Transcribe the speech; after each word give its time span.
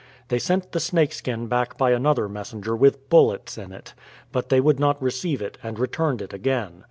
They 0.29 0.39
sent 0.39 0.71
the 0.71 0.79
snake 0.79 1.13
skin 1.13 1.45
back 1.45 1.77
by 1.77 1.91
another 1.91 2.27
messenger 2.27 2.75
with 2.75 3.07
bullets 3.07 3.55
in 3.55 3.71
it; 3.71 3.93
but 4.31 4.49
they 4.49 4.59
would 4.59 4.79
not 4.79 4.99
receive 4.99 5.43
it, 5.43 5.59
and 5.61 5.77
returned 5.77 6.23
it 6.23 6.33
again. 6.33 6.79